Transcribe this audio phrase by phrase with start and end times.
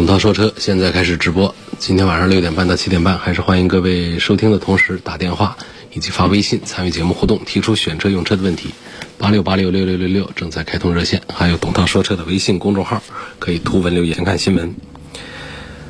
[0.00, 5.58] 董涛说车现在开始直播，今天晚上六点半到七点半，还是欢迎各位收听的同时打电话
[5.92, 8.70] 以及发微信参与节目互动，提出选车用车的问题。
[9.18, 13.02] 八六八六六六六六正在开通热线，还有董涛说车的微信公众号，
[13.38, 14.74] 可以图文留言看新闻。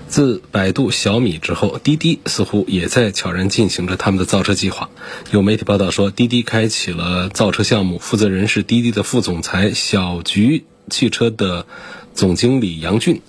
[0.09, 4.91] 自百度、小米之后，滴滴似乎也在悄然进行着他们的造车计划。
[5.31, 11.65] 有媒体报道说，滴滴开启了造车项目，负责人是滴滴的副总裁小菊汽车的。
[12.14, 13.23] 总经理杨俊，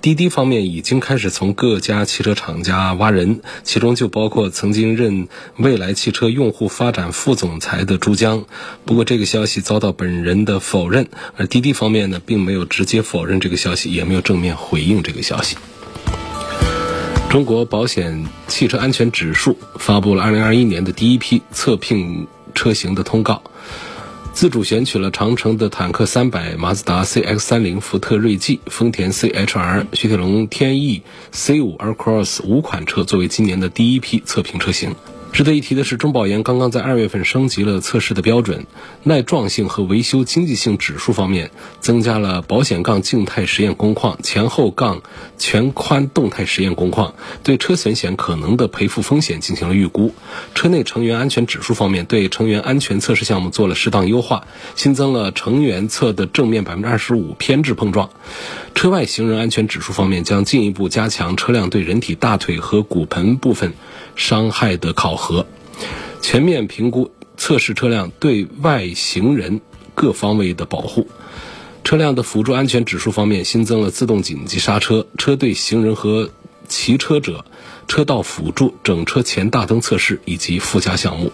[0.00, 8.46] 滴滴方面已经开始从各家汽车厂家挖人，其中就包括曾经任蔚来汽车用户发展副总裁的朱江。
[8.86, 15.56] 不过这个消息遭到本人的否认，而滴滴方面呢，并没有直接否认这个消息，也没有正面回应这个消息。
[17.28, 23.42] 中国保险汽车安全指数发布了2021年的第一批测评车型的通告。
[24.38, 34.94] 自主选取了长城的坦克三百、马自达 CX 三零、福特锐际、丰田 CHR、雪铁龙天翼、C 五 Aircross 五款车作为今年的第一批测评车型。
[35.32, 38.66] 值得一提的是，中保研刚刚在二月份升级了测试的标准，
[39.04, 45.00] 耐撞性和维修经济性指数方面增加了保险杠静态实验工况、前后杠
[45.36, 50.12] 全宽动态实验工况，对车损险可能的赔付风险进行了预估。
[50.56, 58.10] 车内成员安全指数方面，对成员安全测试项目做了适当优化，新增了成员侧的正面百分之二十五偏置碰撞。
[58.74, 63.74] 车外行人安全指数方面，将进一步加强车辆对人体大腿和骨盆部分
[64.18, 65.46] 伤害的考核，
[66.20, 69.60] 全面评估测试车辆对外行人
[69.94, 71.08] 各方位的保护。
[71.84, 76.28] 车辆的辅助安全指数方面，新增了自动紧急刹车、车队行人和
[76.66, 77.44] 骑车者
[77.86, 81.32] 车道辅助、整车前大灯测试以及附加项目。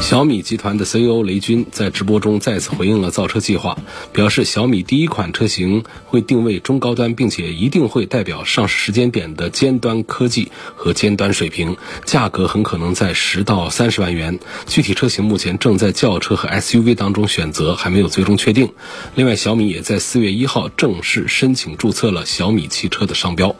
[0.00, 3.76] 小米集团的 CEO 雷军在直播中再次回应了造车计划，
[4.12, 14.38] 表示小米第一款车型会定位中高端，并且一定会代表上市时间点的尖端科技和尖端水平，价格很可能在十到三十万元。
[14.66, 18.72] 具体车型目前正在轿车和 SUV 当中选择，还没有最终确定。
[19.16, 23.56] 另外，小米也在四月一号正式申请注册了小米汽车的商标。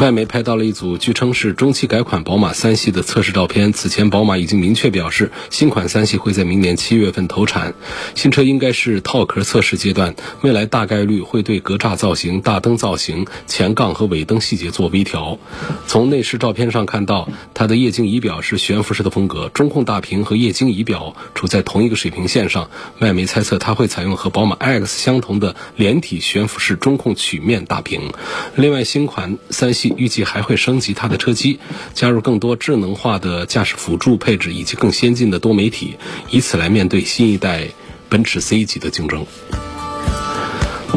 [0.00, 3.72] 外媒拍到了一组据称是中期改款宝马三系的测试照片。
[3.72, 7.74] 此前，宝马已经明确表示，新款三系会在明年七月份投产。
[8.16, 15.38] 新车应该是套壳测试阶段，未来大概率会对格栅造型、大灯造型、前杠和尾灯细节做微调。
[15.86, 22.70] 从内饰照片上看到，它的液晶仪表是悬浮式的风格，中控大屏和液晶仪表处在同一个水平线上。
[22.98, 28.10] 外媒猜测，它会采用和宝马 X 相同的连体悬浮式中控曲面大屏。
[28.56, 29.81] 另外，新款三系。
[29.96, 31.58] 预计还会升级它的车机，
[31.94, 35.96] 加入更多智能化的驾驶辅助配置以及更先进的多媒体，
[36.30, 37.68] 以此来面对新一代
[38.08, 39.26] 奔驰 C 级的竞争。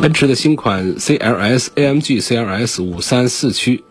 [0.01, 3.84] 奔驰的新款 CLS AMG CLS 五三四驱。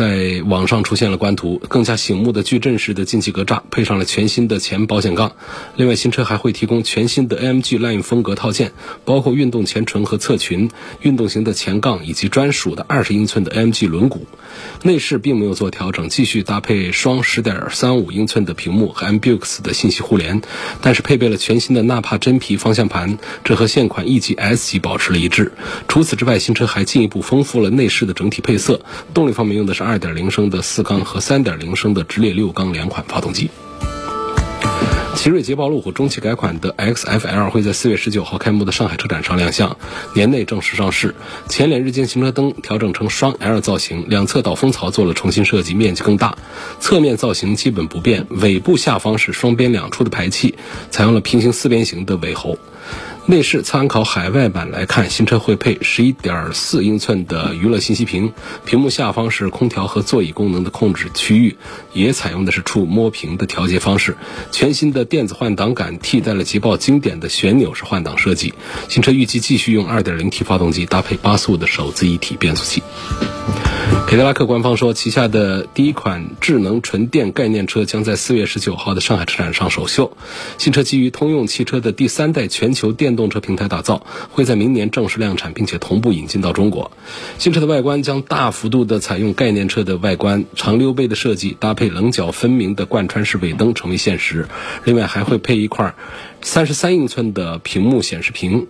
[0.00, 5.32] 在网上出现了官图，更加醒目的矩阵式的进气格栅，配上了全新的前保险杠。
[5.76, 8.72] 另外，新车还会提供全新的 AMG Line 风格套件，
[9.04, 10.70] 包括运动前唇和侧裙、
[11.02, 14.20] 运动型的前杠以及专属的二十英寸的 AMG 轮毂。
[14.82, 20.40] 内饰并没有做调整，继续搭配双十点三五英寸的屏幕和 MBUX 的信息互联，
[20.80, 25.52] 但是配备了全新的纳帕真皮方向盘，这和现款 E 级、S 级保持了一致。
[25.88, 28.80] 除此之外，新车还进一步丰富了内饰的整体配色。
[29.12, 29.89] 动力方面用的是。
[29.90, 33.50] 二点零升的四缸和三点零升的直列六缸两款发动机。
[35.16, 39.76] 奇瑞捷豹路虎中期改款的 XFL 会在四月十九号开幕的上海车展上亮相，
[40.14, 41.16] 年内正式上市。
[41.48, 46.38] 前脸日间行车灯调整成双 L 造型，两侧导风槽做了重新设计，面积更大。
[46.78, 50.54] 侧面造型基本不变，尾部下方是双边两出的排气，
[50.92, 52.56] 采用了平行四边形的尾喉。
[53.30, 58.32] 内饰参考海外版来看，新车会配十一点四英寸的娱乐信息屏，
[58.64, 61.56] 屏幕下方是空调和座椅功能的控制区域，
[61.92, 64.16] 也采用的是触摸屏的调节方式。
[64.50, 68.52] 全新的电子换挡杆替代了捷豹经典的旋钮式换挡设计。
[68.88, 72.82] 新车预计继续用二点零 T 发动机搭配八速的手自一体变速器。
[73.90, 80.16] 凯迪拉克官方说，旗下的第一款智能纯电概念车将在四月十九号的上海车展上首秀。
[80.58, 86.90] 新车基于通用汽车的第三代全球电动车平台打造，会在明年正式量产，并且同步引进到中国。
[87.38, 94.48] 新车的外观将大幅度的采用概念车的外观，长溜背的设计搭配棱角分明的贯穿式尾灯成为现实。
[94.84, 95.94] 另外还会配一块
[96.42, 98.66] 三十三英寸的屏幕显示屏，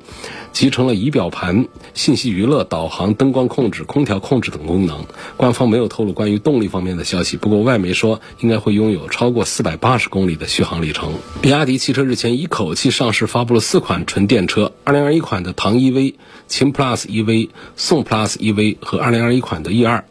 [0.52, 5.06] 集成了仪表盘、信息娱乐、导航、灯光控制、空调控制等功能。
[5.36, 11.14] 官方没有透露关于动力方面的消息，不过外媒说应该会拥有超过四百八十公里的续航里程。
[11.40, 16.14] 比亚迪汽车日前一口气上市发布了四款纯电车：二零二一款的唐 EV、
[16.48, 20.04] 秦 Plus EV、宋 Plus EV 和二零二一款的 E 二。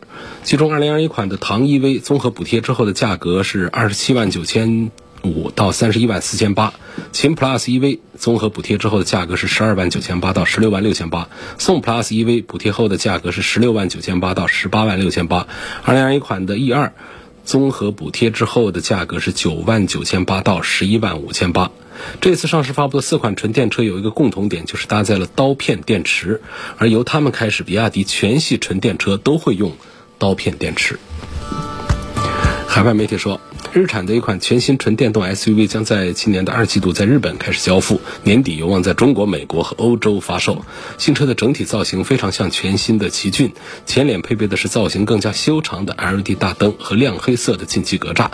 [0.43, 4.91] 其中，二零二一款的唐 EV 综合补贴之后的价格是二十七万九千。
[5.23, 6.73] 五到三十一万四千八，
[7.11, 15.47] 秦 Plus EV 综合补贴之后的价格是十二万九千八到十六万六千八，宋 Plus EV 补贴后的价格是十六万九千八到十八万六千八，
[15.83, 16.93] 二零二一款的 E 二
[17.43, 21.71] 综合补贴之后的价格是九万九千八到十一万五千八。
[22.21, 26.41] 这次上市发布的四款纯电车有一个共同点，就是搭载了刀片电池，
[26.77, 29.73] 而由他们开始，比亚迪全系纯电车都会用
[30.17, 30.97] 刀片电池。
[32.67, 33.41] 海外媒体说。
[33.71, 40.65] 日产的一款全新纯电动 SUV 将在今年的二季度在日本开始交付，年底有望在中国、美国和欧洲发售。
[40.97, 43.53] 新车的整体造型非常像全新的奇骏，
[43.85, 48.29] 前脸配备的是造型更加修长的 LED 大灯和亮黑色的进气格栅，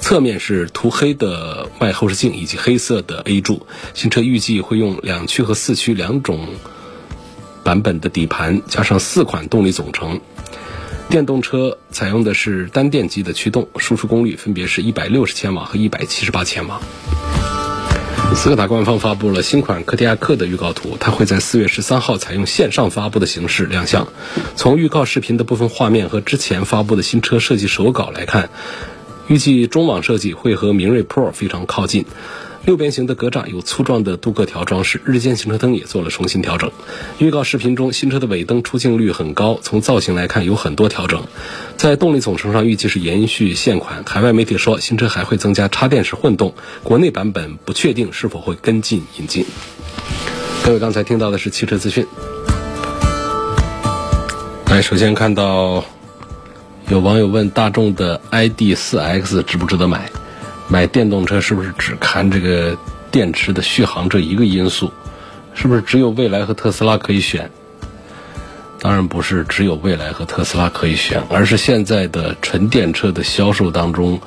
[0.00, 3.66] 侧面是涂黑的外后视镜以及黑色的 A 柱。
[3.94, 6.48] 新车预计会用两驱和四驱两种
[7.62, 10.20] 版本的底盘，加上四款动力总成。
[11.10, 16.80] 电动车采用的是单电机的驱动，输出功率分别是一百六十千瓦和一百七十八千瓦。
[18.36, 24.06] 斯柯达官方发布了新款柯迪亚克的预告图，它会在四月十三号采用线上发布的形式亮相。
[24.54, 28.48] 从预告视频的部分画面和之前发布的新车设计手稿来看，
[29.26, 32.04] 预计中网设计会和明锐 Pro 非常靠近。
[32.66, 36.70] 六边形的格栅有粗壮的镀铬条装饰，日间行车灯也做了重新调整。
[37.18, 41.24] 预告视频中，新车的尾灯出镜率很高，从造型来看有很多调整。
[41.78, 44.04] 在动力总成上，预计是延续现款。
[44.04, 49.46] 海外媒体说，新车还会增加插电式混动，国内版本不确定是否会跟进引进。
[50.62, 52.06] 各位刚才听到的是汽车资讯。
[54.66, 55.82] 来，首先看到
[56.90, 60.10] 有网友问大众的 ID.4X 值不值得买？
[60.70, 62.78] 买电动车是不是只看这个
[63.10, 64.92] 电池的续航这一个因素？
[65.52, 67.50] 是不是只有蔚来和特斯拉可以选？
[68.78, 74.20] 当然不是只有蔚来和特斯拉可以选，而是现在的纯电车的销售当中，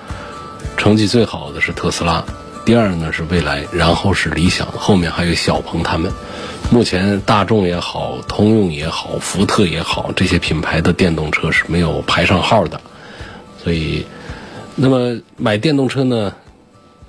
[0.76, 2.22] 成绩最好的是特斯拉，
[2.66, 6.12] 第二呢是蔚来，然后是理想，后面还有小鹏他们。
[6.70, 12.82] 目前大众也好，通用也好，福特也好，这些品牌的电动车是没有排上号的，
[13.64, 14.06] 所以。
[14.76, 16.34] 那么买电动车呢，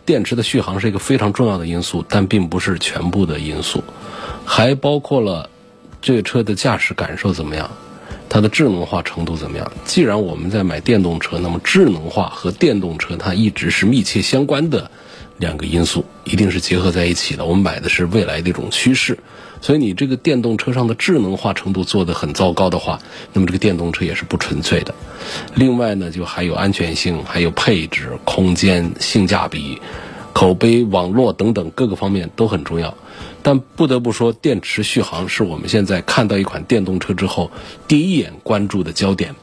[0.05, 3.83] 电池的续航是一个非常重要的因素，但并不是全部的因素，
[4.45, 5.49] 还包括了
[6.03, 7.71] 这个车的驾驶感受怎么样，
[8.29, 9.73] 它的智能化程度怎么样。
[9.85, 14.91] 既然我们在买电动车，那么智能化和电动车它一直是密切相关的
[15.39, 17.47] 两个因素，一定是结合在一起的。
[17.47, 19.19] 我们买的是未来的一种趋势。
[19.65, 23.01] 所以你这个电动车上的智能化程度做得很糟糕的话，
[23.33, 24.95] 那么这个电动车也是不纯粹的。
[25.55, 29.81] 另外呢，就还有安全性、还有配置、空间、性价比、
[30.35, 32.95] 口碑、网络等等各个方面都很重要。
[33.43, 37.51] 但不得不说，电池续航是我们现在看到一款电动车之后
[37.89, 39.35] 第一眼关注的焦点。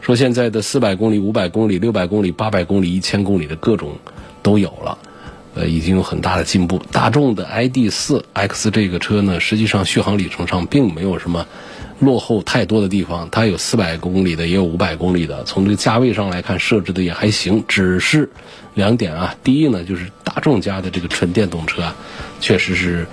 [0.00, 3.96] 说现在的四百公里、五百公里、六百公里、八百公里、一千公里的各种
[4.42, 4.98] 都有了。
[5.54, 6.80] 呃，已经有很大的进步。
[6.92, 11.46] 大众的 ID.4X 这个车呢，实际上续航里程上并没有什么
[11.98, 15.42] 落后太多的地方，它有四百公里的，也有五百公里的。
[15.44, 17.64] 从这个价位上来看，设置的也还行。
[17.66, 18.30] 只是
[18.74, 21.96] 两点啊，第一呢，就是大众家的这个纯电动车啊，
[22.40, 23.06] 确实是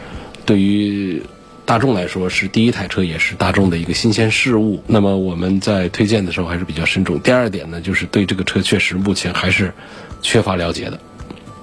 [0.45, 1.21] 对于
[1.65, 4.81] 大众来说是第一台车，也是大众的一个新鲜事物。
[4.87, 7.19] 那么我们在推荐的时候还是比较慎重。
[7.19, 9.73] 第二点呢，就是对这个车确实目前还是
[10.21, 10.99] 缺乏了解的。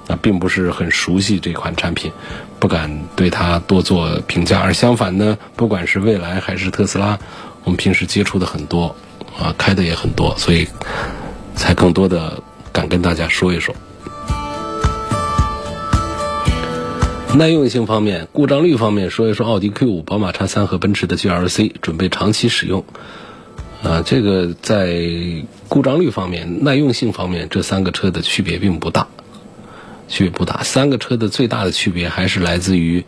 [0.08, 2.12] 啊，并不是很熟悉这款产品，
[2.58, 4.60] 不敢对它多做评价。
[4.60, 7.18] 而相反呢，不管是蔚来还是特斯拉，
[7.64, 8.94] 我们平时接触的很多，
[9.38, 10.68] 啊，开的也很多，所以
[11.54, 12.42] 才更多的
[12.72, 13.74] 敢跟大家说一说。
[17.36, 22.84] 耐用性方面，故障率方面，说一说奥迪 Q 五、宝马叉三和奔驰的 GLC，准备长期使用。
[23.82, 25.02] 啊，这个在
[25.68, 29.08] 故障率方面、耐用性方面，这三个车的区别并不大。
[30.08, 33.04] 区别不大，三个车的最大的区别还是来自于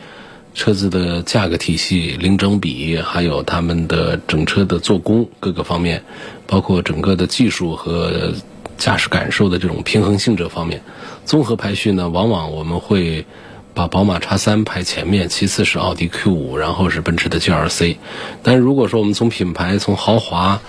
[0.54, 6.02] 车子的价格体系、零整比，还有他们的整车的做工各个方面，
[6.46, 8.32] 包括整个的技术和
[8.78, 10.82] 驾驶感受的这种平衡性这方面，
[11.24, 13.26] 综合排序呢，往往我们会
[13.74, 17.96] 把宝马 X3 排前面，其次是奥迪 Q5，然后是奔驰的 GLC。
[18.42, 20.62] 但如果说我们从品牌、从豪华、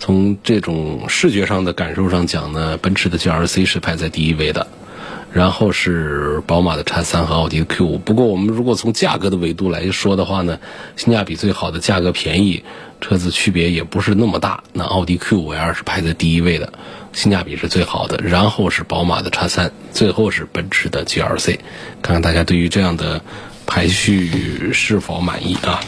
[0.00, 4.66] 从这种视觉上的感受上讲呢，奔驰的 GLC 是排在第一位的。
[5.32, 7.98] 然后是宝马的 X3 和奥迪的 Q5。
[7.98, 10.58] 不过我们如果从价格的维度来说的话呢，
[10.96, 12.64] 性价比最好的价格便宜，
[13.00, 14.64] 车子区别也不是那么大。
[14.72, 16.72] 那奥迪 Q5L 是排在第一位的，
[17.12, 18.18] 性价比是最好的。
[18.24, 21.58] 然后是宝马的 X3，最后是奔驰的 GLC。
[22.00, 23.20] 看看大家对于这样的
[23.66, 25.80] 排序是否满意啊？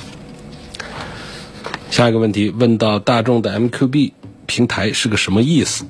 [1.91, 4.13] 下一个问题问到大众的 MQB
[4.47, 5.87] 平台是个什么意思？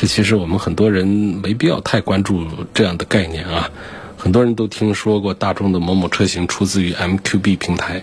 [0.00, 3.70] 这其实我们很多人没必要太关注这样的概念啊，
[4.16, 8.02] 很多人都听说过大众的某某车型出自于 MQB 平台，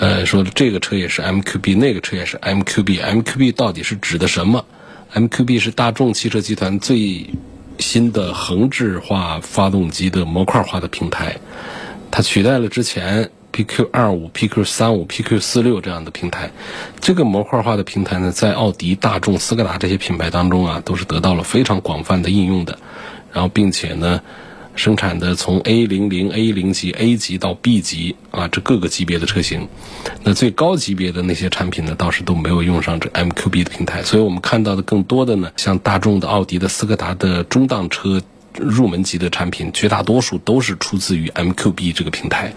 [0.00, 4.64] 呃，说这个车也是 MQB，那个车也是 MQB，MQB 到底是指的什么
[5.14, 7.30] ？MQB 是大众汽车集团最
[7.78, 11.38] 新的横置化发动机的模块化的平台，
[12.10, 13.30] 它取代了之前。
[13.58, 16.52] PQ 二五、PQ 三五、PQ 四六这样的平台，
[17.00, 22.78] 这个模块化的平台呢，在奥迪、大众、斯柯达这些品牌当中啊，都是得到了非常广泛的应用的。
[23.32, 24.22] 然后，并且呢，
[24.76, 29.66] 生产的从 A 零零、A 零级、A 级到 B 级啊，这各个级别的车型。
[30.22, 34.04] 那最高级别的那些产品呢，倒是都没有用上这 MQB 的平台。
[34.04, 38.22] 所以我们看到的更多的呢，像大众的、奥迪的、斯柯达的中档车。
[38.56, 42.52] 入门级的产品，绝大多数都是出自于 MQB 这个平台，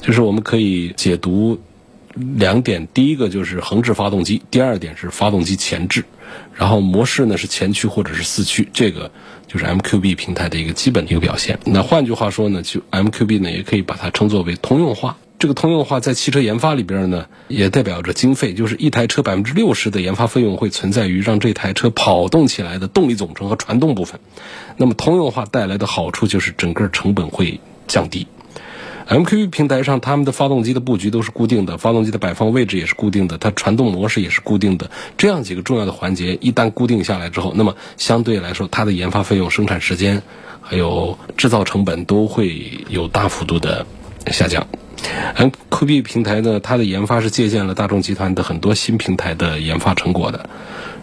[0.00, 1.60] 就是我们可以解读
[2.14, 6.04] 两点：第一个就是横置发动机，第二点是发动机前置，
[6.54, 9.10] 然后模式呢是前驱或者是四驱，这个
[9.46, 11.58] 就是 MQB 平台的一个基本的一个表现。
[11.64, 15.16] 那换句话说呢，就 MQB 呢也可以把它称作为通用化。
[15.40, 24.20] 这个通用化在汽车研发里边呢，也代表着经费，就是一台车百分之六十的研发费用会存在于让这台车跑动起来的动力总成和传动部分。
[24.76, 28.26] 那么通用化带来的好处就是整个成本会降低。
[29.08, 34.90] MQB 平台上，他们的发动机的布局都是固定的，发动机的摆放位置也是固定的，它传动模式也是固定的。
[35.16, 40.22] 这样几个重要的环节一旦固定下来之后，那么相对来说，它的研发费用、生产时间
[40.60, 43.86] 还有制造成本都会有大幅度的
[44.26, 44.66] 下降。
[45.36, 50.48] MQB 平台呢，它的研发是借鉴了大众集团的很多新平台的研发成果的，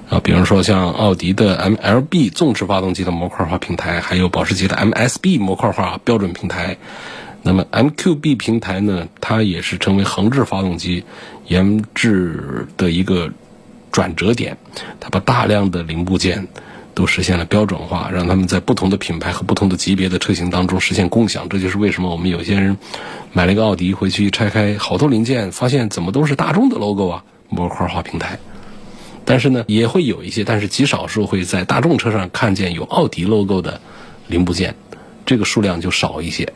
[0.09, 6.77] 啊，比如说像奥迪的 MLB 纵置发动机的模块化平台，还有保时捷的 MSB 模块化标准平台。
[7.41, 11.03] 那么 MQB 平台呢，它也是成为横置发动机
[11.47, 13.31] 研制的一个
[13.91, 14.57] 转折点，
[14.99, 16.47] 它把大量的零部件。
[16.97, 21.47] 都实现了标准化，让他们在不同的品牌和不同的级别的车型当中实现共享。
[21.47, 22.75] 这就是为什么我们有些人
[23.33, 28.39] 买了一个奥迪回去一拆开，好多零件发现怎么都是大众的 logo 啊，模块化平台。
[29.25, 33.79] 但是呢，也会有一些，但是极少数会在大众车上看见有奥迪 logo 的
[34.25, 34.73] 零部件，
[35.23, 36.51] 这个数量就少一些。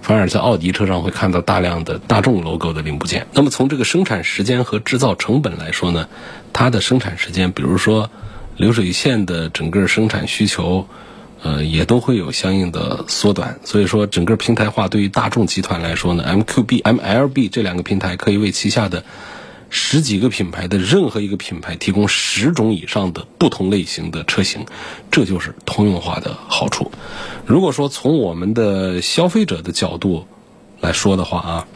[0.00, 3.26] 反而在奥迪车上会看到大量的大众 logo 的零部件。
[3.32, 6.08] 那么从这个生产时间和制造成本来说呢，
[6.52, 8.08] 它的生产时间，比如说。
[8.62, 10.86] 流水线的整个生产需求，
[11.42, 13.58] 呃，也都会有相应的缩短。
[13.64, 19.04] 所以说，整个平台化对于大众集团来说呢，MQB、MLB 这两个平台可以为旗下的
[19.68, 24.64] 十几个品牌的任何一个品牌提供十种以上的不同类型的车型，
[25.10, 26.92] 这就是通用化的好处。
[27.44, 30.28] 如果说从我们的消费者的角度
[30.80, 31.66] 来说的话啊。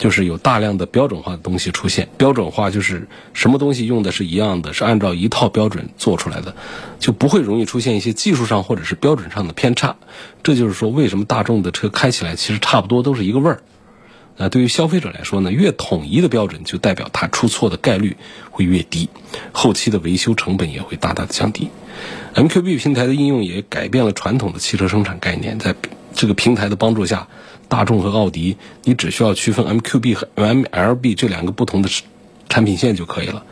[0.00, 6.56] 就是有大量的标准化的东西出现，标准化就是什么东西用的是一样的，是按照一套标准做出来的，
[6.98, 9.96] 就不会容易出现一些技术上或者是标准上的偏差。
[10.42, 13.60] 这就是说，为什么大众的车开起来其实差不多都是一个味儿。
[14.38, 18.16] 那对于消费者来说呢，越统一的标准就代表它出错的概率
[18.50, 19.10] 会越低，
[19.52, 21.68] 后期的维修成本也会大大的降低。
[22.34, 25.74] MQB 平台的应用也改变了传统的汽车生产概念，在
[26.14, 27.26] 这个平台的帮助下。
[27.68, 31.88] 大众和奥迪，你只需要区分 MQB 和 MLB 这两个不同的
[32.48, 33.44] 产品线就可以了，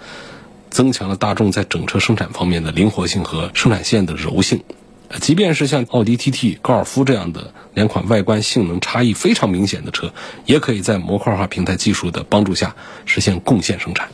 [0.71, 4.61] 增强了大众在整车生产方面的灵活性和生产线的柔性。
[5.21, 10.13] 即便是像奥迪 TT、高尔夫这样的两款外观性能差异非常明显的车，
[10.47, 12.75] 也可以在模块化平台技术的帮助下
[13.07, 14.09] 实现共线生产。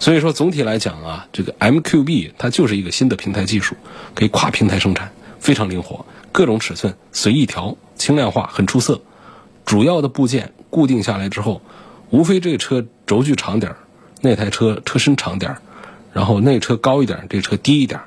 [0.00, 3.76] 所以说，总体来讲啊，这个 MQB 它就是一个新的平台技术，
[4.14, 9.00] 可以跨平台生产，非常灵活，各种尺寸随意调，轻量化，很出色。
[9.64, 11.62] 主要的部件固定下来之后，
[12.10, 13.78] 无非这车轴距长点儿，
[14.20, 15.62] 那台车车身长点儿，
[16.12, 17.98] 然后那车高一点，这车低一点，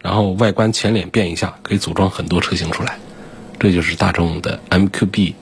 [0.00, 2.98] 然后外观前脸变一下，可以组装很多车型出来。
[3.60, 5.34] 这就是大众的 MQB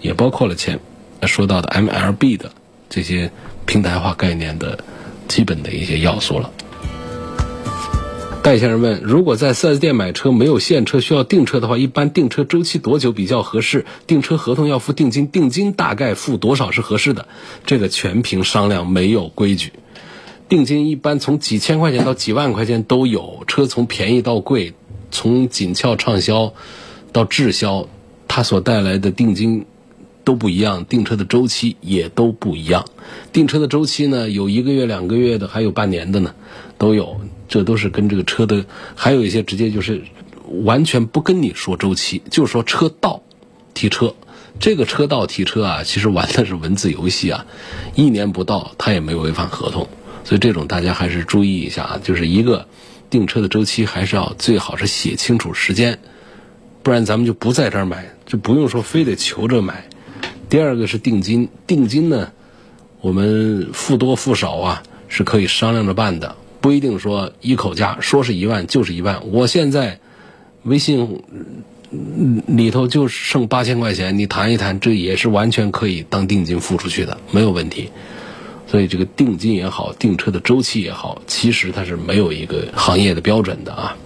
[0.00, 0.78] 也包括了前
[1.22, 2.52] 说到的 MLB 的
[2.88, 3.32] 这些
[3.66, 4.78] 平台化概念的
[5.26, 6.52] 基本的一些要素了。
[8.44, 13.86] 戴先生问：如果在 4S 店买车没有现车，需要订车的话，一般订车周期多久比较合适？
[14.06, 17.26] 订车合同要付定金，定金大概付多少是合适的？
[17.64, 19.72] 这个全凭商量，没有规矩。
[20.46, 24.74] 定金一般从几千块钱到几万块钱都有，车从便宜到贵，
[25.10, 26.52] 从紧俏畅销
[27.12, 27.88] 到滞销，
[28.28, 29.64] 它所带来的定金
[30.22, 32.84] 都不一样，订车的周期也都不一样。
[33.32, 36.34] 订车的周期呢，有一个月、两个月的，还有半年的呢，
[36.76, 37.18] 都有。
[37.54, 40.02] 这都是跟这个车的，还有一些直接就是
[40.64, 43.22] 完全不跟你说周期，就是说车到
[43.74, 44.12] 提车。
[44.58, 47.46] 这个车到提车啊，其实玩的是文字游戏啊，
[47.94, 49.88] 一年不到他也没有违反合同。
[50.24, 52.66] 所以这种大家还是注意一下啊，就是一个
[53.08, 56.00] 订车的周期还是要最好是写清楚时间，
[56.82, 59.88] 不然咱们就不在这儿买，就不用说非得求着买。
[60.48, 62.32] 第二个是定金，定金呢，
[63.00, 66.34] 我们付多付少啊是可以商量着办的。
[66.64, 69.30] 不一定说一口价，说是一万就是一万。
[69.32, 70.00] 我现在
[70.62, 71.22] 微信
[72.46, 77.90] 里头就剩八千块钱，你谈一谈，这也是完全可以当定金付出去的，没有问题。
[78.66, 83.98] 所以这个定金也好，订车的周期也好，其实它是没有一个行业的标准的啊。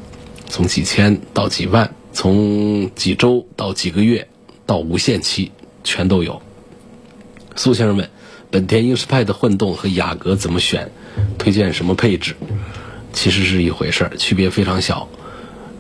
[0.49, 4.27] 从几千到几万，从几周到几个月，
[4.67, 5.53] 到无限期，
[5.85, 6.43] 全都有。
[7.55, 8.11] 苏先生问：
[8.51, 10.91] 本田英仕派的混动和雅阁怎么选？
[11.37, 12.35] 推荐什么配置，
[13.13, 15.09] 其实是一回事儿，区别非常小。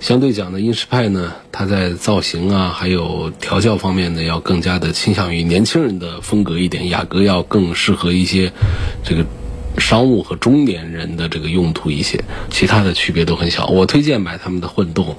[0.00, 6.88] 相对讲呢，英仕派呢，它在造型啊，还有调教方面呢，要更加的倾向于年轻人的风格一点。
[6.88, 8.52] 雅阁要更适合一些
[9.02, 9.24] 这个
[9.78, 12.22] 商务和中年人的这个用途一些。
[12.50, 13.66] 其他的区别都很小。
[13.68, 15.16] 我推荐买他们的混动，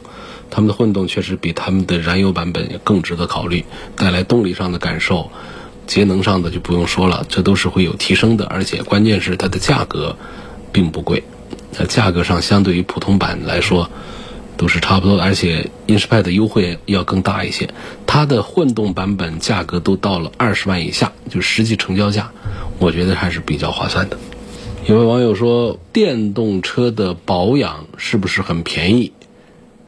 [0.52, 3.66] 他们的混动确实比他们的燃油版本更值得考虑，
[3.96, 5.32] 带来动力上的感受。
[5.90, 10.16] 节能上的就不用说了，这都是会有提升的，而且关键是它的价格
[10.72, 11.24] 并不贵，
[11.72, 13.90] 在价格上相对于普通版来说
[14.56, 17.68] 都是差不多，而且英仕派的优惠要更大一些，
[18.06, 22.32] 它的混动版本价格都到了二十万以下，就实际成交价，
[22.78, 24.20] 我觉得还是比较划算的。
[24.86, 29.12] 有位网友说，电动车的保养是不是很便宜？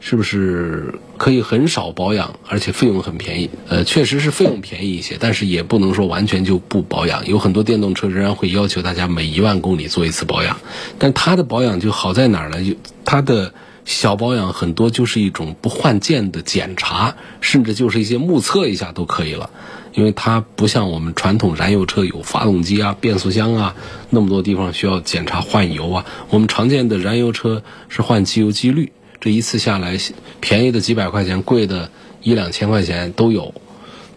[0.04, 3.50] 是不是可以很少保养，而且费用很便宜？
[3.68, 7.28] 呃，确实是费用便宜一些，但是也不能说完全就不保养。
[7.28, 10.58] 有很多电动车仍然会要求大家每一万公里做一次保养，
[10.98, 12.64] 但它的保养就好在哪儿呢？
[12.64, 19.50] 就它的小保养很多就是一种不换件的检查，甚至就是一些目测一下都可以了。
[19.94, 23.76] 因为它不像我们传统燃油车有发动机啊、变速箱啊
[24.10, 26.06] 那么多地方需要检查换油啊。
[26.30, 28.90] 我们常见的燃油车是换机油机滤。
[29.22, 29.96] 这一次下来，
[30.40, 31.88] 便宜的几百块钱，贵的
[32.24, 33.54] 一两千块钱都有。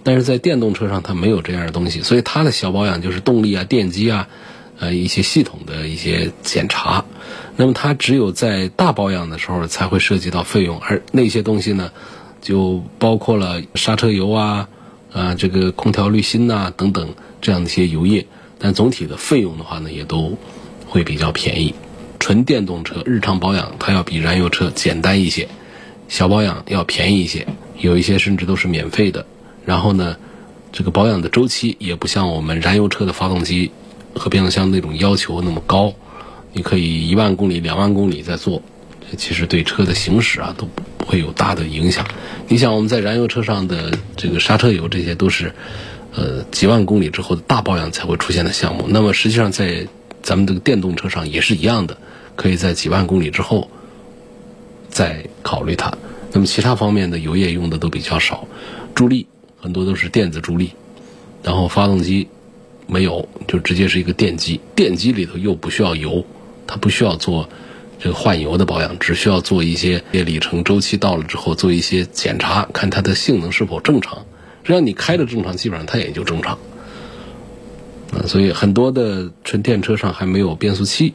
[0.02, 4.28] 但是在电动车上，它没有这样的东西，所以它的小保养就是动力啊、电机啊，
[4.80, 7.06] 呃一些系统的一些检查。
[7.56, 11.92] 那么它只有在大保养的时候才会涉及到费用，而那些东西呢，
[12.42, 14.68] 就包括了刹车油啊、
[15.14, 18.26] 啊这个空调滤芯呐等等这样的一些油液。
[18.58, 20.36] 但总体的费用的话呢，也都
[20.88, 21.76] 会比较便宜。
[22.26, 25.48] 纯电动车日常保养，它要比燃油车简单一些，
[26.08, 27.46] 小保养要便宜一些，
[27.78, 29.28] 有一些甚至都是免费的。
[29.64, 30.18] 然后呢，
[30.72, 33.70] 这个保养的周期也不像我们燃油车的发动机
[34.16, 35.94] 和变速箱那种要求那么高，
[36.52, 38.64] 你可以一万公里、两万公里再做，
[39.16, 42.08] 其实对车的行驶啊都不会有大的影响。
[42.48, 45.54] 你想我们在燃油车上的这个刹车油，这些都是
[46.16, 48.88] 呃几万公里之后的大保养才会出现的项目。
[48.90, 49.88] 那么实际上在
[50.24, 51.96] 咱们这个电动车上也是一样的。
[52.36, 53.70] 可以在几万公里之后
[54.90, 55.94] 再考虑它。
[56.32, 58.48] 那么其他方面的油液用的都比较少，
[58.94, 59.26] 助力
[59.60, 60.72] 很多都是电子助力，
[61.44, 62.28] 然后发动机
[62.88, 64.60] 没有，就直接是一个电机。
[64.76, 66.26] 电机里头又不需要油，
[66.68, 67.48] 它不需要做
[68.00, 74.26] 这个换油的保养，只需要做一些里程周期到了之后做一些检查，看它的性能是否正常。
[74.64, 76.58] 只要你开的正常，基本上它也就正常。
[78.12, 81.14] 啊，所以很多的纯电车上还没有变速器。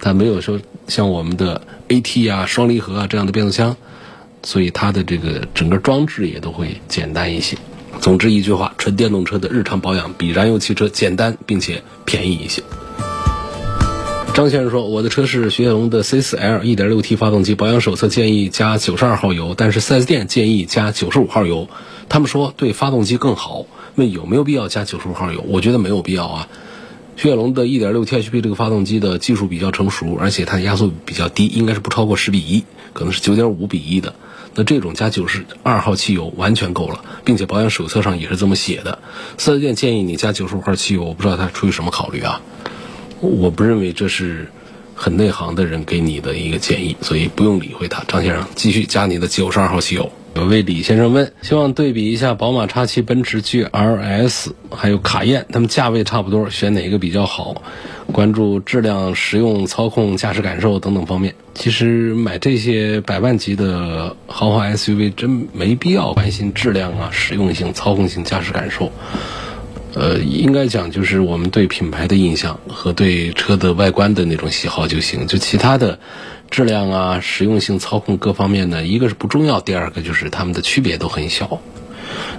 [0.00, 0.58] 它没有说
[0.88, 3.76] 像我们的 AT 啊、双离合啊这样的变速箱，
[4.42, 7.56] 所以它的这个整个装置也都会简单一些。
[8.00, 12.62] 总之一句话，纯电动车的日常保养比燃油汽车简单并且便宜一些。
[14.32, 21.68] 张先生说：“我的车是雪铁龙的 C4L 1.6T 发动机，保养手册建议加92号油，但是 4S 店建议加95号油。
[22.08, 25.44] 他们说对发动机更好，问有没有必要加95号油？
[25.48, 26.48] 我觉得没有必要啊。”
[27.20, 34.14] 雪铁龙的 1.6T HP 这个发动机的技术比较成熟，而且它的压缩比较低，应该是不超过十比一，可能是9.5比一的。
[34.54, 35.44] 那这种加92
[35.80, 39.00] 号汽油完全够了，并且保养手册上也是这么写的。
[39.36, 42.40] 四 S 店建议你加95号汽油，我不知道他出于什么考虑啊？
[43.20, 44.50] 我不认为这是
[44.94, 48.02] 很内行的人给你的一个建议，所以不用理会他。
[48.08, 50.10] 张先生，继续加你的92号汽油。
[50.36, 57.62] 有位李先生问，希望对比一下宝马 X7、奔驰 GLS 还有卡宴，它们价位差不多，选哪个比较好？
[58.12, 61.34] 关注质量、实用、操控、驾驶感受等等方面。
[61.54, 68.90] 其实买这些百万级的豪华 SUV，真没必要关心质量啊、实用性、操控性、驾驶感受。
[69.94, 75.98] 呃，应该讲就是我们对品牌的印象和对车的外观的那种喜好就行，就其他的
[76.50, 81.60] 质量啊、实用性、操控各方面呢，一个是不重要，第二个就是它们的区别都很小。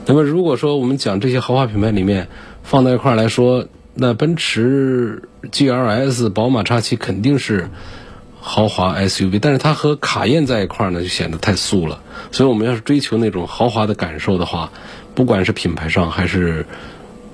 [0.06, 2.28] 那么如果说我们讲这些豪华品牌里面
[2.64, 7.70] 放在一块儿来说，那奔驰 GLS、宝马 X7 肯定是
[8.40, 12.02] 豪华 SUV，但是它和卡宴在一块儿呢，就显得太素了。
[12.32, 14.72] 所以我们要是追求那种豪华的感受的话，
[15.16, 16.66] 不管是品牌上还是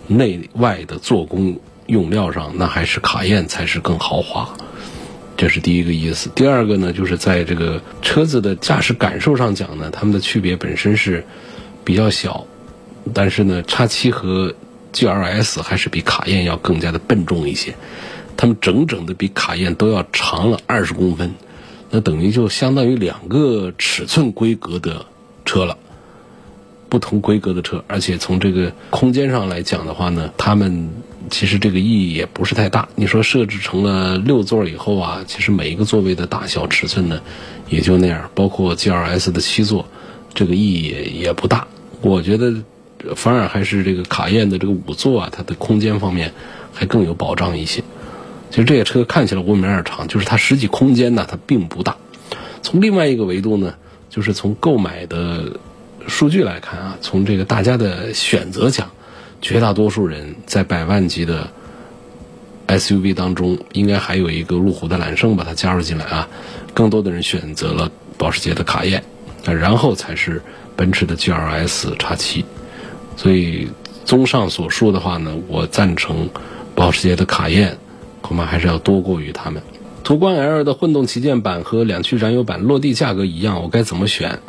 [0.07, 4.49] 内外的做工用料上，那还是卡宴才是更豪华，
[5.37, 6.29] 这是第一个意思。
[6.33, 11.23] 第二个呢，就是在这个车子的驾驶感受上讲呢，它们的区别本身是
[11.85, 12.47] 比较小，
[13.13, 14.53] 但是呢，叉七和
[14.91, 17.75] GLS 还是比卡宴要更加的笨重一些，
[18.35, 21.35] 它们整整的比卡宴都要长了二十公分，
[21.91, 25.05] 那等于就相当于两个尺寸规格的
[25.45, 25.77] 车了。
[26.89, 30.89] 不同规格的车，而且从这个空间上来讲的话呢，它们
[31.29, 32.87] 其实这个意义也不是太大。
[32.95, 37.21] 你说设置成了六座以后啊，其实每一个座位的大小尺寸呢，
[37.69, 38.29] 也就那样。
[38.33, 39.87] 包括 GLS 的七座，
[40.33, 41.67] 这个意义也也不大。
[42.01, 42.53] 我觉得
[43.15, 46.33] 反而还是这个卡宴的这个五座啊，它的空间方面
[46.73, 47.83] 还更有保障一些。
[48.49, 51.97] 其实这些车看起来五米二长，就是它实际空间呢，它并不大。
[52.61, 53.75] 从另外一个维度呢，
[54.09, 55.59] 就是从购买的。
[56.09, 58.89] 数据来看啊，从这个大家的选择讲，
[59.41, 61.49] 绝大多数人在百万级的
[62.67, 66.27] SUV 当中，应该还有一个路虎的揽胜把它加入进来啊。
[66.73, 69.03] 更多的人选择了保时捷的卡宴，
[69.45, 70.41] 然后才是
[70.75, 72.45] 奔驰的 GLS 叉七。
[73.15, 73.69] 所以
[74.05, 76.29] 综上所述的话呢，我赞成
[76.75, 77.77] 保时捷的卡宴，
[78.21, 79.61] 恐怕还是要多过于他们。
[80.03, 84.39] 途观 L 的混动旗舰版和两驱燃油版落地价格一样，我该怎么选？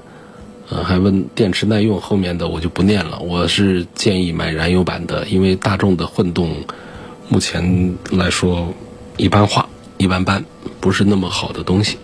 [0.70, 3.20] 呃，还问电池耐用，后面的我就不念了。
[3.20, 6.54] 我是建议买燃油版的，因为大众的混动
[7.30, 8.74] 目前来说
[9.16, 10.44] 一般化、一般般，
[10.78, 11.96] 不是那么好的东西。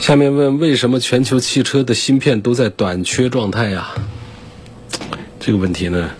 [0.00, 3.94] 下面问为什么全球汽车的芯片都在短缺状态呀？
[5.38, 6.10] 这个问题呢，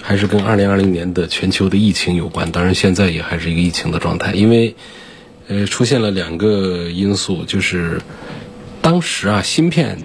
[0.00, 2.52] 还是跟二零二零年的全球的疫情有关。
[2.52, 4.76] 当然，现在也还是一个疫情的状态，因为。
[5.48, 8.00] 呃，出现了两个因素，就是
[8.80, 9.98] 当时啊，芯片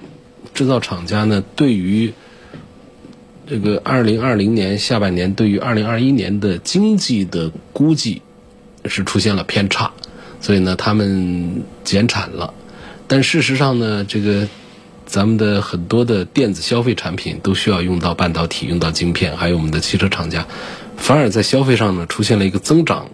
[0.53, 2.11] 制造厂家呢，对于
[3.45, 8.21] 这个二零二零年下半年，对于二零二一年的经济的估计
[8.85, 9.91] 是出现了偏差，
[10.41, 12.53] 所以呢，他们减产了。
[13.07, 14.47] 但事实上呢，这个
[15.05, 20.45] 咱们的很多的电子消费产品都需要用到半导体，用到晶片，还有我们的汽车厂家，
[20.97, 23.09] 反而在消费上呢出现了一个增长，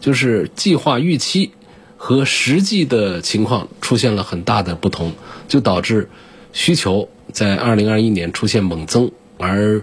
[0.00, 1.52] 就是计划预期。
[2.00, 5.12] 和实际的情况出现了很大的不同，
[5.48, 6.08] 就导致
[6.52, 9.82] 需求在二零二一年出现猛增，而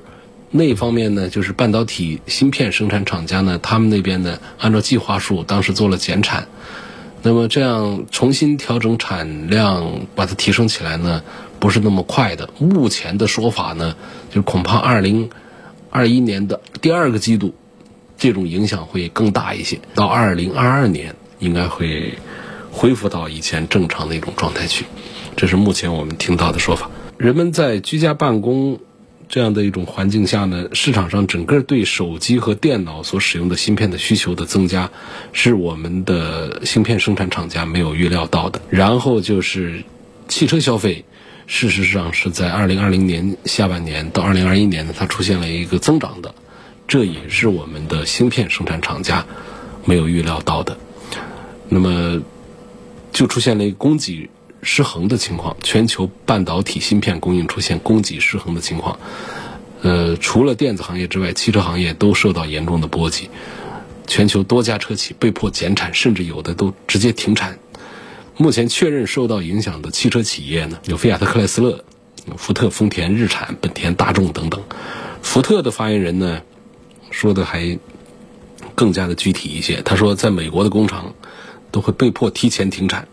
[0.50, 6.48] 那方面呢，就是半导体芯片生产厂家呢，他们那边呢，按照计划数当时做了减产，
[7.22, 11.22] 那么这样重新调整产量，把它提升起来呢，
[11.60, 12.50] 不是那么快的。
[12.58, 13.96] 目前的说法呢，
[14.34, 15.30] 就恐怕二零
[15.90, 17.54] 二一年的第二个季度，
[18.18, 21.14] 这种影响会更大一些，到二零二二年。
[21.46, 22.18] 应该会
[22.72, 24.86] 恢复到以前正常的一种状态去，
[25.38, 26.90] 这是目前我们听到的说法。
[27.18, 28.80] 人们在居家办公
[29.30, 34.92] 这样的一种环境下呢，市场上整个对手机和电脑所使用的芯片的需求的增加，
[35.32, 38.60] 是我们的芯片生产厂家没有预料到的。
[38.70, 39.84] 然后就是
[40.28, 41.06] 汽车消费，
[41.48, 46.36] 事实上是在二零二零年下半年到二零二一年呢，它出现了一个增长的，
[46.88, 49.26] 这也是我们的芯片生产厂家
[49.86, 50.78] 没有预料到的。
[51.70, 52.22] 那么，
[53.12, 54.30] 就出现了一个供给
[54.62, 59.00] 失衡的情况，全球半导体芯片供应出现供给失衡的情况。
[59.82, 63.30] 呃，除了电子行业之外，汽车行业都受到严重的波及。
[64.08, 67.58] 全球多家车企被迫减产，甚至有的都直接停产。
[68.38, 71.84] 目前确认受到影响的汽车企业呢，有菲亚特克莱斯勒、
[72.38, 74.62] 福特、丰田、日产、本田、大众等等。
[75.22, 76.42] 福特的发言人呢
[77.10, 77.80] 说的还
[78.76, 81.16] 更加的具体一些，他说在美国的工厂
[81.76, 83.06] 都会被迫提前停产，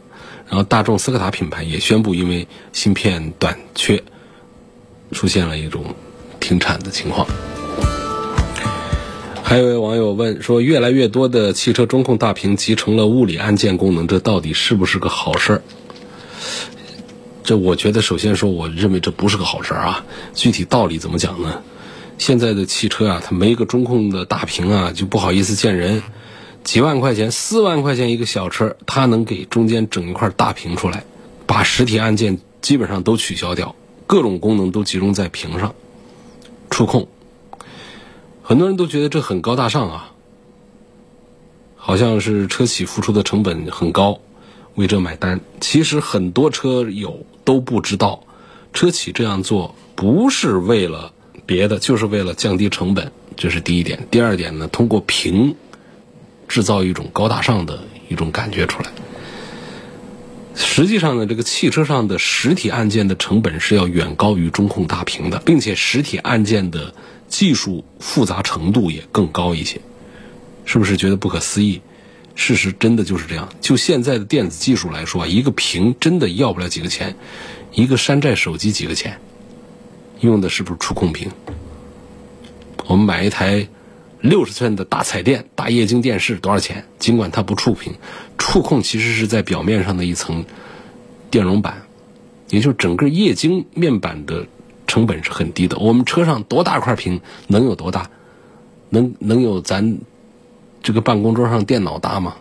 [0.46, 4.05] 然后大众斯柯达品牌也宣布因为芯片短缺
[5.11, 5.96] 出现了一种
[6.38, 7.27] 停产的情况。
[9.42, 15.62] 还有一位网友问说，越来越多的汽车中控大屏集成了物理按键功能，这到底是不是个好事儿？
[17.42, 20.07] 这我觉得，首先说，我认为这不是个好事儿啊。
[20.35, 21.62] 具体道理怎么讲呢？
[22.16, 26.05] 现在的汽车啊，它没个中控的大屏啊，就不好意思见人。
[26.64, 31.05] 几万块钱、四万块钱一个小车，它能给中间整一块大屏出来，
[31.46, 33.75] 把实体按键基本上都取消掉，
[34.07, 35.75] 各种功能都集中在屏上，
[36.70, 37.09] 触控。
[38.42, 40.12] 很多人都觉得这很高大上啊，
[41.77, 44.20] 好像是车企付出的成本很高，
[44.75, 45.40] 为这买单。
[45.61, 48.25] 其实很多车友都不知道，
[48.72, 51.12] 车企这样做不是为了
[51.44, 54.07] 别的，就是为了降低成本，这是第一点。
[54.11, 55.57] 第二点呢，通过屏
[56.52, 58.90] 制造一种高大上的一种感觉出来。
[60.54, 66.94] 实际上呢，这个汽车上的实体按键的成本是要远高于中控大屏的，并且实体按键的。
[67.32, 69.80] 技术复杂程度也更高一些，
[70.66, 71.80] 是不是觉得不可思议？
[72.34, 73.48] 事实真的就是这样。
[73.62, 77.16] 就现在的电子技术来说，一个屏真的要不了几个钱，
[77.72, 79.18] 一个山寨手机几个钱，
[80.20, 81.30] 用的是不是触控屏？
[82.84, 83.66] 我们买一台
[84.22, 86.82] 六十寸的大彩电、大液晶电视多少钱？
[86.98, 87.92] 尽管它不触屏，
[88.38, 90.42] 触控其实是在表面上的一层
[91.30, 91.82] 电容板，
[92.48, 94.46] 也就是整个液晶面板的。
[94.85, 95.78] 成本是很低的。
[95.78, 98.11] 我们车上多大块屏能有多大？
[98.90, 99.96] 能能有咱
[100.82, 102.37] 这个办公桌上电脑大吗？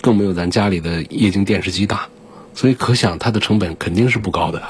[0.00, 2.08] 更没有咱家里的液晶电视机大。
[2.54, 4.62] 所以可想它的成本肯定是不高的。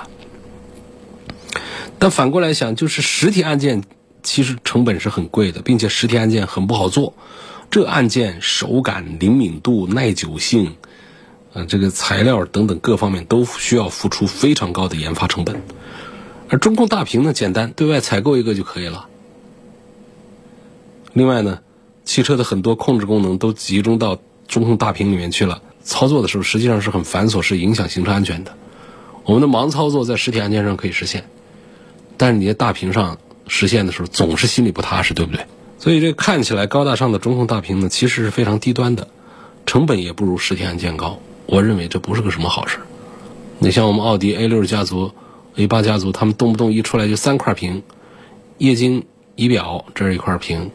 [2.01, 3.85] 但反过来想，就是实体按键
[4.23, 7.15] 其实成本是很贵的，并且实体按键很不好做。
[7.71, 10.75] 这按键手感、灵敏度、耐久性，
[11.53, 15.63] 呃，这个材料等等各方面都需要付出非常高的研发成本。
[16.49, 19.07] 而中控大屏呢，简单，对外采购一个就可以了。
[21.13, 21.61] 另外呢，
[22.05, 28.57] 汽车的很多控制功能都集中到中控大屏里面去了，操作的时候实际上是很繁琐，是影响行车安全的。
[29.25, 31.25] 我们的盲操作在实体按键上可以实现，
[32.17, 33.19] 但是你在大屏上
[33.51, 35.45] 实现的时候，总是心里不踏实，对不对？
[35.79, 39.09] 所以这看起来高大上的中控大屏呢，其实是非常低端的，
[39.67, 41.19] 成本也不如实体按键高。
[41.45, 42.79] 我认为这不是个什么好事。
[43.59, 45.13] 你像我们奥迪 A 六家族。
[45.57, 47.83] A 八家族，他们动不动一出来就三块屏，
[48.59, 50.71] 液晶仪表这是一块屏，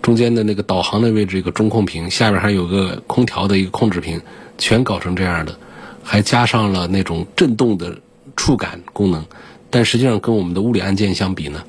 [0.00, 4.22] 中间的那个导航的位置一个中控屏，下边还有个空调的一个控制屏，
[4.56, 5.58] 全搞成这样的，
[6.02, 7.98] 还加上了那种震动的
[8.36, 9.26] 触感功能，
[9.68, 11.62] 但实际上跟我们的物理按键相比呢，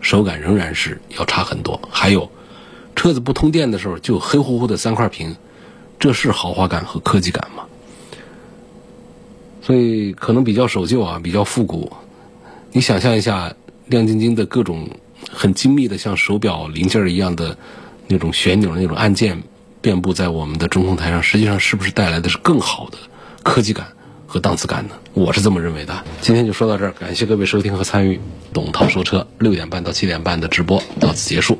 [0.00, 1.80] 手感仍然是要差很多。
[1.90, 2.30] 还有，
[2.96, 5.36] 车子不通电的时候就黑乎乎的三块屏，
[5.98, 7.64] 这是豪华感和科技感吗？
[9.60, 11.92] 所以可能比较守旧啊，比较复古。
[12.72, 13.52] 你想象一下，
[13.86, 14.88] 亮晶晶的各种
[15.30, 17.56] 很精密的像手表零件一样的
[18.06, 19.42] 那种旋钮、那种按键，
[19.80, 22.96] 遍布在我们的中控台上，实际上是不是带来的是更好的
[23.42, 23.86] 科技感
[24.28, 24.94] 和档次感呢？
[25.14, 26.04] 我是这么认为的。
[26.20, 28.20] 今天就说到这儿，感谢各位收听和参与
[28.52, 31.58] 董涛说车六点半到七点半的直播，到此结束。